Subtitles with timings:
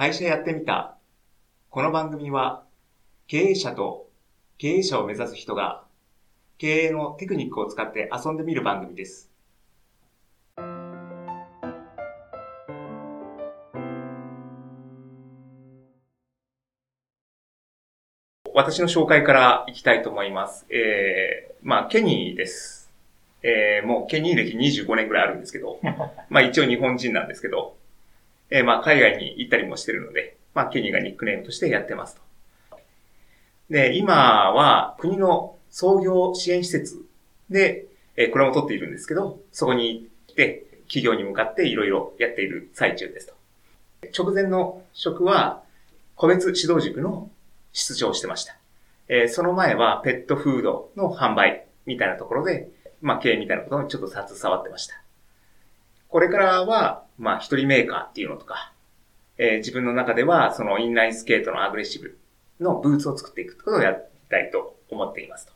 [0.00, 0.96] 会社やってみた。
[1.68, 2.62] この番組は
[3.26, 4.08] 経営者と
[4.56, 5.84] 経営者を目指す人が
[6.56, 9.30] 経営のテクニックを使って遊んでみる番組です。
[18.54, 20.64] 私の紹介からいきたいと思います。
[20.70, 22.90] えー、まあ、ケニーです。
[23.42, 25.78] えー、もうケニー歴25年くらいあるんですけど、
[26.30, 27.76] まあ一応日本人なんですけど、
[28.50, 32.22] えー、まあ海外に行ったりもしてるので、まあケニーがニックネームとしてやってますと。
[33.70, 37.04] で、今は国の創業支援施設
[37.48, 43.34] で、えーこれも取っているんですけど、そこに行って企業に向かっていろいろやっている最中ですと。
[44.16, 45.62] 直前の職は
[46.16, 47.30] 個別指導塾の
[47.72, 48.56] 室長をしてました。
[49.08, 52.68] えーその前はペットフードの販売みたいなところで、
[53.00, 54.99] まあ経営みたいなことにちょっと携わってました。
[56.10, 58.72] これからは、まあ一人メーカーっていうのとか、
[59.38, 62.18] えー自分の中ではそのインラインスケートのアグレッシブ
[62.58, 63.96] のブーツを作っていくってことをやり
[64.28, 65.52] たいと思っていますと。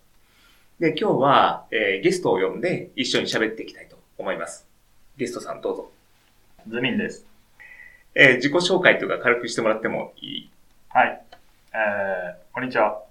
[0.78, 4.66] で、今日は、えーゲストを呼んで一緒に喋っていきたいと思います。
[5.16, 5.90] ゲストさんどうぞ。
[6.68, 7.26] ズミンです。
[8.14, 10.50] えー自己紹介というか軽くしてもらってもいい？
[10.90, 11.20] はい。
[11.72, 13.02] えー、こんにちは。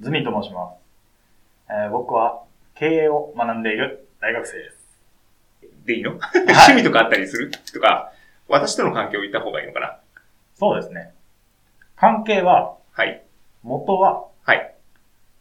[0.00, 0.76] ズミンと申します。
[1.70, 2.42] えー、僕は
[2.74, 4.77] 経営を学んでいる大学生です。
[5.88, 7.50] でいいの、 趣味とかあったりする？
[7.50, 8.12] とか、
[8.46, 9.98] 私との関係を言った方がいいのかな？
[10.54, 11.14] そうですね。
[11.96, 13.24] 関係は、はい。
[13.62, 14.74] 元は、はい。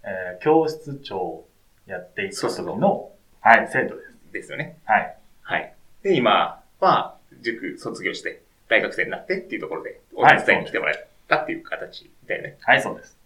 [0.03, 1.47] えー、教室長を
[1.85, 4.07] やっていた時そうそうの、はい、生徒です。
[4.31, 4.77] ですよね。
[4.85, 5.17] はい。
[5.41, 5.73] はい。
[6.03, 12.57] で、今は、塾卒業して、大学生になってっていうところで、おはい手伝いに来てもらったっていう形だよね。
[12.61, 13.17] はい、そうです。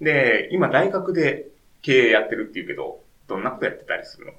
[0.00, 1.46] で、今大学で
[1.82, 4.32] 経営やってるっていうけど、どんなことやってたりするの？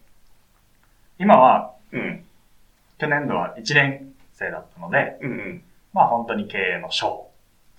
[1.19, 2.23] 今は、うん。
[2.97, 5.63] 去年度は1年生だったので、うんうん。
[5.93, 7.29] まあ本当に経営の書、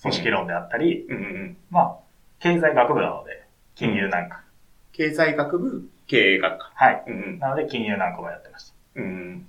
[0.03, 1.57] 組織論であったり、うんうんうん。
[1.71, 1.97] まあ、
[2.41, 4.43] 経済学部なので、金融なんか。
[4.93, 6.73] 経済学部、経営学科。
[6.75, 7.05] はい。
[7.07, 7.39] うんうん。
[7.39, 8.75] なので、金融なんかもやってました。
[8.97, 9.47] うんうん。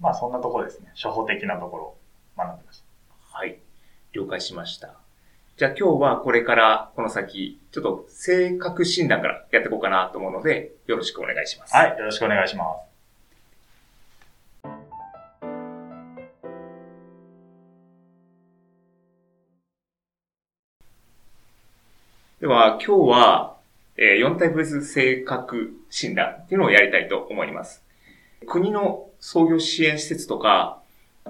[0.00, 0.90] まあそんなところですね。
[0.94, 1.98] 初歩的なところを
[2.36, 2.82] 学んでまし
[3.32, 3.58] はい。
[4.12, 4.94] 了解しました。
[5.56, 11.72] じゃあ今日はこれからこの先、ちょっと性格診断からやっていこうかなと思うので、よろしくお願いします。
[11.72, 11.78] た。
[11.78, 12.89] はい、よろしくお願いします。
[22.40, 23.56] では、今日は、
[23.98, 27.84] えー4タイプ別性格診断っていうのをやりたいと思います。
[28.46, 30.80] 国の創業支援施設とか、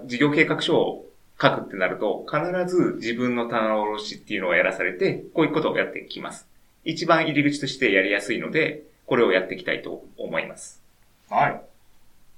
[0.04, 1.06] 事業計画書を
[1.42, 6.46] 書くってなると、必ず自分の棚卸しっていうのをやらされて、こういうことをやっていきます。
[6.84, 10.80] 一番入り口としてやりやすいので、これをやっていきたいと思います。
[11.28, 11.50] はい。
[11.54, 11.60] よ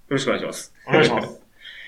[0.09, 0.73] ろしくお願いします。
[0.89, 1.43] お願いします。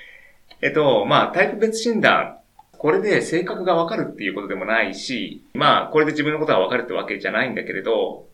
[0.60, 2.40] えっと、まあ、タイプ別診断。
[2.84, 8.26] これで性格がわかるっていうことでもないし、まあ、これで自分のことがわかるってわけじゃないんだけれど、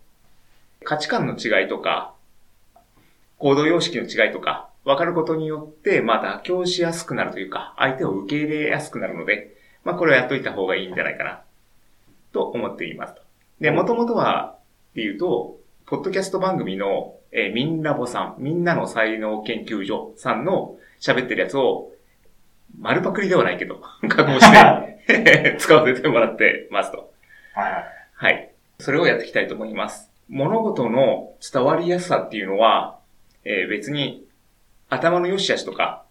[0.82, 2.14] 価値観の違いとか、
[3.38, 11.42] 行動様式の違いとか、わかることによって、まあ、妥協しやすくなるというか、相手を受け入れやすくなるので、まあ、これをやっといた方がいいんじゃないかな、
[12.32, 13.22] と思っていますと。
[13.60, 14.56] で、もともとは、
[14.90, 21.92] っていうと、ポッドキャスト番組の、えー、ミンラボさん、みんなの才能研究所さんの喋ってるやつを、
[22.80, 24.50] 丸パクリではないけど、加工し
[25.06, 27.12] て、 使わせてもらってますと。
[27.54, 27.84] はいはい。
[28.14, 28.50] はい。
[28.78, 30.10] それをやっていきたいと思います。
[30.30, 32.98] 物事の伝わりやすさっていうのは、
[33.44, 34.26] えー別に
[34.88, 36.02] 頭の良し悪しとか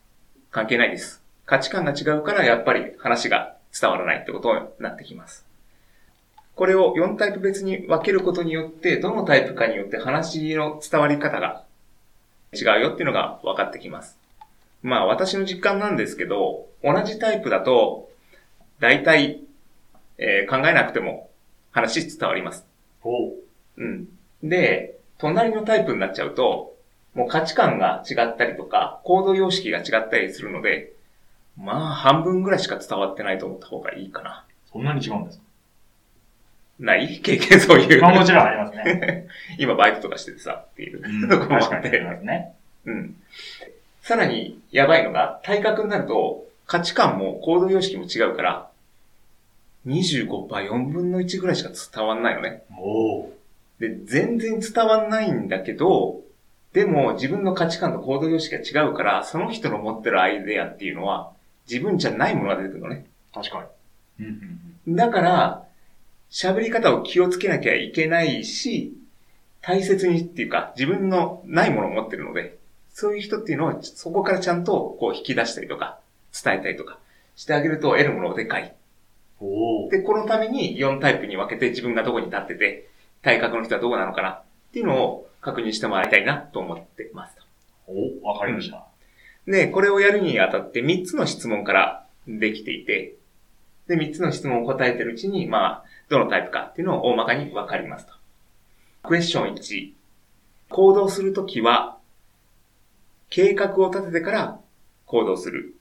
[0.52, 1.24] 関係ないです。
[1.46, 5.46] 価値観が違うからやっぱり話が伝わらないってことになってきます。
[6.56, 11.64] これを4タイプ別に分けることによって、どのタイプかによって話の伝わり方が
[12.54, 14.19] 違うよっていうのが分かってきます。
[14.82, 18.10] まあ私の実感なんですけど、同じタイプだと、
[18.80, 19.42] 大体、
[20.18, 21.30] えー考えなくても
[21.72, 22.66] 話伝わります。
[23.04, 23.34] おう。
[23.78, 24.08] うん。
[24.44, 26.76] で、隣のタイプになっちゃうと、
[27.14, 30.94] もう価値観が違ったりとか、行動様式が違ったりするので、
[31.58, 34.46] まあ半分ぐらいしか伝わってないと思った方がいいかな。
[34.72, 35.44] そんなに違うんですか？
[36.80, 37.20] ない？
[37.22, 38.02] 経験そういう。
[38.02, 39.28] まあもちろんありますね。
[39.60, 42.06] 今バイトとかしててさ、っていううん、ところもあ確かにありって。
[42.06, 42.54] ますね。
[42.86, 43.16] うん。
[44.10, 48.72] さらにやばいのが、体格になると価値観も行動様式も違うから、
[49.86, 52.64] 25%、4分の1ぐらいしか伝わんないのね。
[53.80, 56.22] で、全然伝わんないんだけど、
[56.74, 61.32] でも自分の価値観と行動様式が違うから、その人の持ってるアイデアっていうのは、
[61.70, 63.06] 自分じゃないものが出てくるのね。
[63.32, 63.68] 確か
[64.20, 64.26] に。
[64.26, 64.96] うんうんうん。
[64.96, 65.68] だから、
[66.32, 68.98] 喋り方を気をつけなきゃいけないし、
[69.62, 72.58] 大切にっていうか、自分のないものを持ってるので、
[73.00, 76.00] そういう人っていうのを、そこからちゃんとこう引き出したりとか、
[76.44, 77.00] 伝えたりとか、
[77.38, 78.76] してあげると得るものがでかい。
[79.90, 82.90] で、このために4タイプに分けて自分がどこに立ってて、
[83.22, 84.44] 体格の人はどこなのかなっ
[84.74, 87.44] ていうのを確認してもらいたいなと思ってますと。
[87.88, 88.86] おわかりました。
[89.48, 93.16] で、これをやるにあたって3つの質問からできていて、
[93.88, 98.14] で、3つの質問を答えてるうちに、まあ、どのタイプかっていうのを大まかに分かりますと。
[99.04, 99.94] クエスチョン1。
[100.68, 101.99] 行動するときは、
[103.30, 104.60] 計画を立ててから
[105.06, 105.76] 行動する。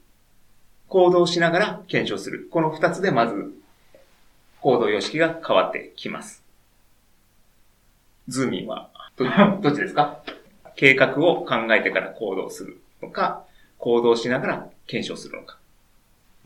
[0.89, 2.49] 行動しながら検証する。
[2.50, 3.53] この2つでまず、
[4.61, 6.43] 行動様式が変わってきます。
[8.29, 9.25] ズーミンは、ど、
[9.61, 10.23] どっちですか？
[10.77, 13.45] 計画を考えてから行動するのか、
[13.79, 15.59] 行動しながら検証するのか。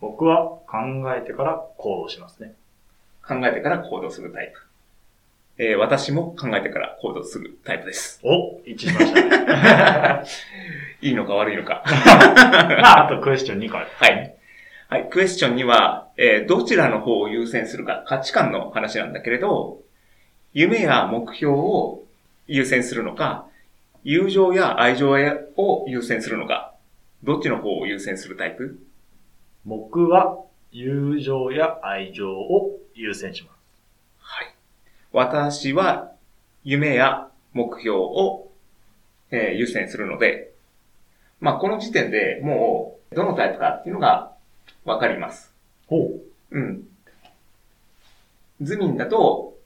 [0.01, 0.79] 僕は考
[1.17, 2.55] えてから行動しますね。
[3.27, 4.61] 考えてから行動するタイプ。
[5.59, 8.21] えー私も考えてから行動するタイプです。
[8.25, 10.25] お一致しましたね。
[11.03, 11.83] いいのか悪いのか。
[11.87, 11.93] ま
[13.03, 13.89] あ、あとクエスチョン2個ある。
[13.95, 14.35] はい。
[14.89, 15.09] はい。
[15.11, 19.81] クエスチョンには、えーどちらの方を優先するか、価値観の話なんだけれど、
[20.55, 22.03] 夢や目標を
[22.47, 23.47] 優先するのか、
[24.05, 25.11] 友情や愛情
[25.57, 26.73] を優先するのか、
[27.23, 28.79] どっちの方を優先するタイプ？
[29.65, 30.39] 僕は
[30.73, 33.52] 友情や愛情を優先します。
[35.13, 35.27] はい。
[35.27, 36.13] 私は
[36.65, 38.49] 夢や目標を、
[39.31, 40.53] えー優先するので、
[41.41, 44.33] まあ、この時点でもう、どのタイプかっていうのが
[44.85, 45.53] わかります。
[45.87, 46.21] ほう。
[46.51, 46.85] うん。
[48.61, 49.57] ズミンだと、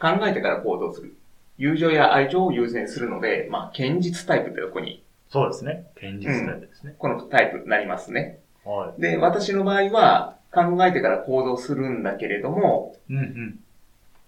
[0.00, 1.14] 考えてから行動する。
[1.56, 5.86] 友情や愛情を優先するので、まあ、堅実タイプってとこに、そうですね。
[5.94, 6.94] 堅実タイプですね。
[6.98, 8.40] このタイプになりますね。
[8.64, 9.00] はい。
[9.00, 13.58] で、私の場合は、考えてから行動するんだけれども、うんうん。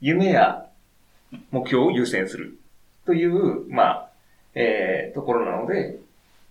[0.01, 0.67] 夢や
[1.51, 2.59] 目標を優先する
[3.05, 4.09] という、まあ、
[4.55, 5.99] えー、ところなので、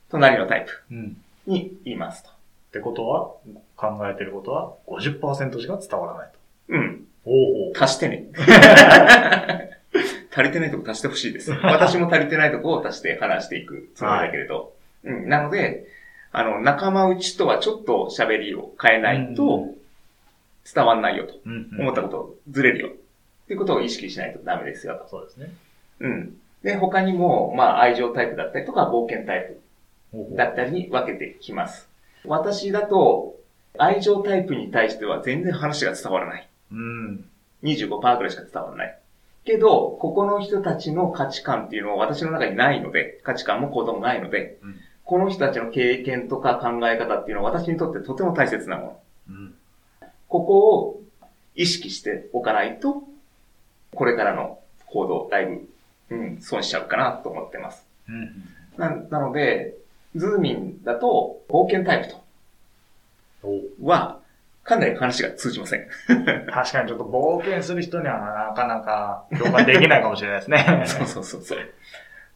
[0.10, 1.18] 隣のタイプうん。
[1.48, 2.30] に言いますと。
[2.30, 2.34] っ
[2.72, 3.32] てことは、
[3.76, 6.40] 考えてることは50%しか伝わらないと。
[6.70, 7.08] うん。
[7.26, 7.74] おうおう。
[7.78, 8.28] 足してね。
[10.32, 11.52] 足りてないとこ足してほしいです。
[11.64, 14.74] 私も足りてないとこを足して話していくつもりだけれど。
[15.04, 15.30] うん。
[15.30, 15.88] なので、
[16.32, 19.70] あの、仲間内とはちょっと喋りを変えないと
[20.74, 21.36] 伝わんないよと。
[21.46, 22.90] うんうん思ったことずれるよ。
[23.46, 25.08] っていうことを意識しないとダメですよと。
[25.08, 25.54] そうですね。
[26.00, 26.38] うん。
[26.64, 29.56] で、他にも、まあ、愛情タイプだったりとか、冒険タイ
[30.14, 31.88] プだったりに分けてきます。
[32.26, 33.36] 私だと、
[33.78, 36.50] 愛情タイプに対しては全然話が伝わらない。
[36.72, 37.26] うん。
[37.64, 39.00] 25%くらいしか伝わらない。
[39.46, 44.76] けど、ここの人たちの価値観っていうのは私の中にないので、価値観も行動もないので、うん
[45.06, 49.00] この人たちの経験とか考え方っていうのは私にとってとても大切なもの。
[49.30, 49.56] うん。
[50.28, 51.02] ここを
[51.56, 53.04] 意識しておかないと、
[53.96, 55.70] これからの行動、だいぶ、
[56.10, 57.86] うん、損しちゃうかなと思ってます。
[58.08, 58.44] うん。
[58.78, 59.76] な、なので、
[60.16, 62.26] ズーミンだと、冒険タイプと
[63.82, 64.20] おは、
[64.64, 65.88] かなり話が通じません。
[66.50, 70.84] 確かにちょっと冒険する人にはなかなか共感できないかもしれないですね。
[70.86, 71.60] そうそうそうそう。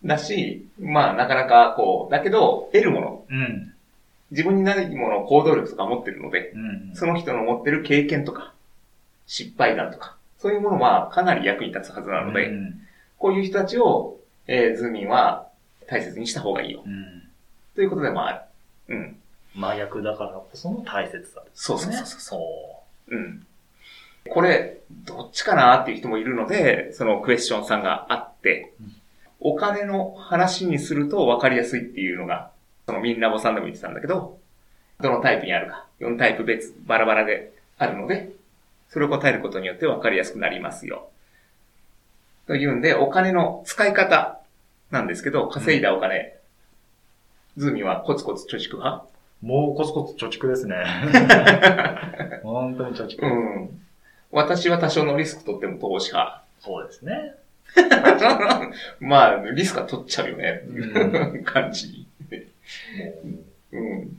[0.05, 3.73] だし、まあ、なかなかこう、だけど、得るもの、うん。
[4.31, 6.91] 自分にないもの、行動力とか持ってるので、うん。
[6.93, 8.53] その人の持ってる経験とか、
[9.25, 12.81] 失敗談とか、そういうものはかなり役に立つはずなので、うん。
[13.17, 15.47] こういう人たちを、えー、ズーミンは
[15.87, 16.83] 大切にした方がいいよ。
[16.85, 17.23] うん。
[17.75, 18.31] ということでもあ
[18.87, 18.95] る。
[18.95, 19.15] うん。
[19.55, 21.83] 真逆だからこその大切さですそうね。
[21.83, 23.45] そうそうそうそうん。
[24.29, 28.91] これ、どっちかなっていう人もいるので、そのクエスチョンさんがあってうん、
[29.41, 32.51] お金の話にすると分かりやすいっていうのが、
[32.85, 34.37] そのみんなぼさんでも言ってたんだけど、
[35.01, 38.31] どのタイプにあるか、4タイプ別、バラバラであるので、
[38.89, 41.09] それを答えることによって分かりやすくなりますよ。
[42.47, 44.39] というんで、お金の使い方
[44.89, 46.35] なんですけど、稼いだお金、
[47.57, 49.05] ズーミンはコツコツ貯蓄派？
[49.43, 49.45] う。
[49.45, 50.75] もうコツコツ貯蓄ですね。
[52.41, 53.25] 本当に貯蓄。
[53.25, 53.27] う
[53.65, 53.81] ん。
[54.31, 56.43] 私は多少のリスク取っても投資派。
[56.59, 57.35] そうですね。
[58.99, 62.07] まあ、リスクは取っちゃうよね、っていう感じ。
[63.23, 63.45] うん。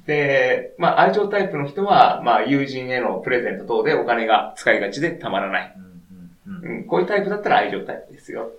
[0.06, 5.74] で、まあ、愛情タイプの人は、まあ、友人へのプレゼント等でお金が使いがちでたまらない。
[5.76, 6.84] うんうんうんうん。
[6.84, 8.52] こういうタイプだったら愛情タイプですよ。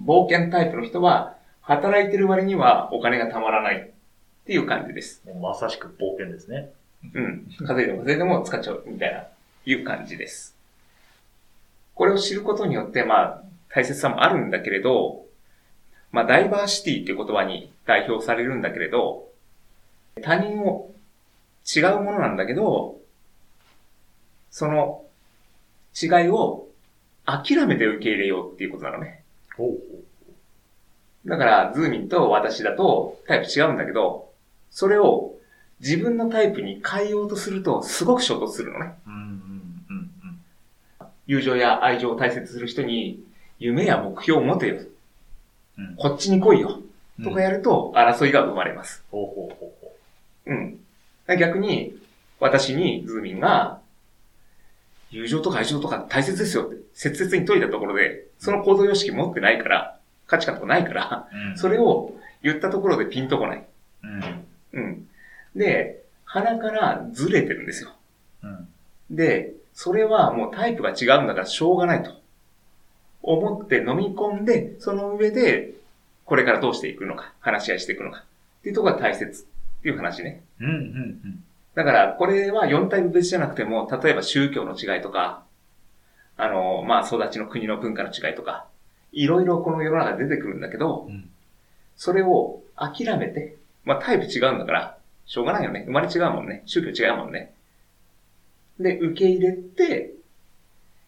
[0.00, 5.22] 冒険タイプの人は、働いてる割にはお金がたまらないっていう感じです。
[5.40, 6.70] まさしく冒険ですね。
[7.14, 7.46] うん。
[7.66, 9.24] 稼いでも稼いでも使っちゃうみたいな、
[9.64, 10.56] いう感じです。
[11.94, 15.24] これを知ることによって、まあ、大切さもあるんだけれど、
[16.10, 19.28] まあ、ダイバーシティっていう言葉に代表されるんだけれど、
[20.20, 20.92] 他人を
[21.64, 22.96] 違うものなんだけど、
[24.50, 25.04] その
[26.00, 26.66] 違いを
[27.24, 29.22] 諦めて受け入れようっていうことなのね。
[29.56, 29.76] ほうほ
[31.24, 34.30] だから、ズーミンと私だとタイプ違うんだけど、
[34.70, 35.34] それを
[35.80, 38.94] 自分のタイプに変えようとするとすごく衝突するのね。
[39.06, 39.10] う。
[39.10, 39.18] うんう
[39.92, 40.10] ん
[41.00, 41.06] うん。
[41.26, 43.22] 友情や愛情を大切にする人に、
[43.58, 44.76] 夢や目標を持てよ。
[45.78, 45.96] うん。
[45.96, 46.80] こっちに来いよ。
[47.22, 49.04] とかやると、争いが生まれます。
[49.10, 50.01] ほうほうほうほう
[50.46, 50.78] ん。
[51.38, 51.96] 逆に、
[52.40, 53.80] 私にズーミンが、
[55.10, 61.50] 友情とか愛情とか大切ですよって、切々に説いたところで、その行動様式持ってないから、価値観とかないから、う。
[61.50, 61.58] うん。
[61.58, 63.64] それを言ったところでピンとこない。
[64.02, 64.44] うん。
[64.72, 65.08] うん。
[65.54, 67.90] で、鼻からずれてるんですよ。
[68.42, 68.68] うん。
[69.10, 72.10] で、それはもうタイプが違うんだからしょうがないと。
[73.22, 75.74] 思って飲み込んで、その上で、
[76.24, 78.24] これからどうしていくのか、話し合いしていくのか。
[78.60, 79.46] っていうところが大切
[79.82, 80.44] っていう話ね。
[80.60, 80.68] うん。
[80.68, 81.44] うん。
[81.74, 85.42] だから、これは4タイプ別じゃなくても、例えば宗教の違いとか、
[86.36, 88.66] あの、まあ、育ちの国の文化の違いとか、
[89.10, 91.28] いろいろこの世の中で出てくるんだけど、うん。
[91.96, 95.82] それを諦めて、まあ、タイプ違うんだから、しょうがないよね。
[95.86, 96.62] 生まれ違うもんね。
[96.66, 97.52] 宗教違うもんね。
[98.78, 100.12] で、受け入れて、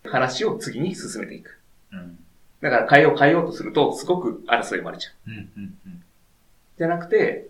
[0.04, 1.58] 話を次に進めていく。
[1.92, 2.18] うん。
[2.60, 5.30] だから変えよう変えようとすると、すごく争い生まれちゃう。
[5.30, 5.36] うん。
[5.56, 6.02] うん。
[6.76, 7.48] じゃなくて、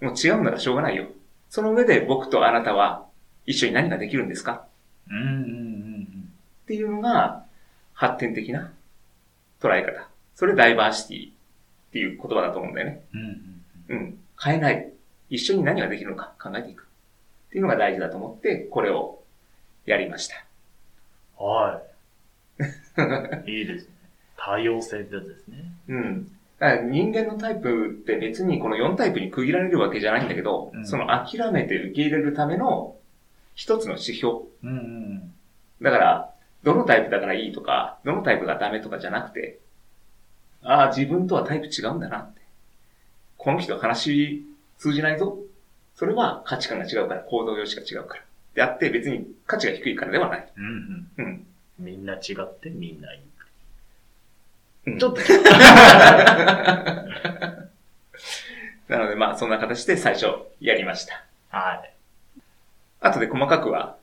[0.00, 1.06] もう違うんだからしょうがないよ。
[1.50, 3.06] その上で僕とあなたは
[3.46, 4.66] 一緒に何ができるんですか？
[5.10, 5.16] うん。
[5.16, 5.26] うん。
[5.26, 6.32] うん。
[6.62, 7.44] っていうのが
[7.94, 8.72] 発展的な
[9.60, 10.08] 捉え方。
[10.34, 11.32] それダイバーシティっ
[11.92, 13.02] ていう言葉だと思うんだよね。
[13.14, 13.62] うん。
[13.88, 14.18] うん。
[14.42, 14.92] 変えない。
[15.30, 16.82] 一緒に何ができるのか考えていく。
[17.48, 19.22] っていうのが大事だと思って、これを
[19.86, 20.44] やりました。
[21.42, 21.82] は
[23.46, 23.50] い。
[23.58, 23.94] いいですね。
[24.36, 25.64] 多様性ってやつですね。
[25.88, 26.37] うん。
[26.58, 32.96] だから人間のタイプって別にこの4タイプに区切られるわけじゃないんだけど、うんその諦めて受け入れるための
[33.54, 34.34] 一つの指標。
[34.62, 34.70] うん。
[34.70, 35.32] うん。
[35.82, 39.58] だから、どのタイプだからいいとか、どのタイプがダメとかじゃなくて、
[40.62, 42.40] ああ、自分とはタイプ違うんだなって。
[43.36, 44.44] この人話
[44.78, 45.38] 通じないぞ。
[45.94, 48.22] それは価値観が違うから、行動様式が違うから。
[48.54, 50.52] であって別に価値が低いからではない。
[50.56, 51.08] うん。
[51.16, 51.46] うん。
[51.78, 53.27] みんな違ってみんないい。
[54.92, 55.20] うんちょっと、
[58.88, 60.26] なのでまあそんな形で最初
[60.60, 61.24] やりました。
[61.50, 61.90] はい。
[63.00, 63.96] 後で細かくは、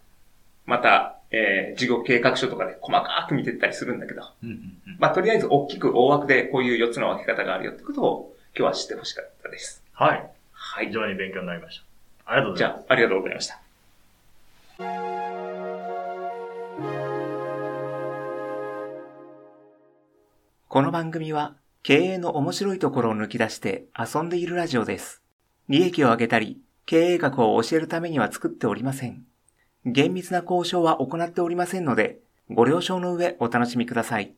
[0.66, 4.50] また、えー、事業計画書とかで細かく見てったりするんだけど、うん。
[4.50, 4.56] うん。
[4.88, 4.98] うん。
[5.00, 9.84] まあとりあえず大きく大枠でこういう4つの分け方があるよってことを今日は知ってほしかったです。
[9.94, 10.30] はい。
[10.54, 10.92] はい非。
[10.92, 11.86] 常に勉強になりました。
[12.32, 12.80] ありがとうございます。
[12.80, 13.60] じゃあ、ありがとうございました。
[20.76, 25.22] この番組は経営の面白いところを抜き出して遊んでいるラジオです。
[25.70, 29.24] 利益を上げたり、経営学を教えるためには作っておりません。
[29.86, 34.36] 厳密な交渉は行っておりませんので、ご了承の上お楽しみください。